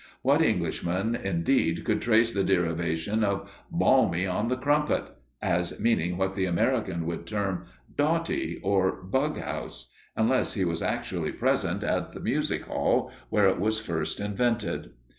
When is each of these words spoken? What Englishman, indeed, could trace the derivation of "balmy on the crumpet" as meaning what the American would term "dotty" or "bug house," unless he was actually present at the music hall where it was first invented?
What 0.23 0.41
Englishman, 0.41 1.13
indeed, 1.13 1.83
could 1.85 2.01
trace 2.01 2.33
the 2.33 2.43
derivation 2.43 3.23
of 3.23 3.47
"balmy 3.71 4.25
on 4.25 4.47
the 4.47 4.57
crumpet" 4.57 5.03
as 5.43 5.79
meaning 5.79 6.17
what 6.17 6.33
the 6.33 6.45
American 6.45 7.05
would 7.05 7.27
term 7.27 7.65
"dotty" 7.95 8.59
or 8.63 9.03
"bug 9.03 9.37
house," 9.37 9.91
unless 10.17 10.55
he 10.55 10.65
was 10.65 10.81
actually 10.81 11.31
present 11.33 11.83
at 11.83 12.13
the 12.13 12.19
music 12.19 12.65
hall 12.65 13.11
where 13.29 13.47
it 13.47 13.59
was 13.59 13.77
first 13.79 14.19
invented? 14.19 14.89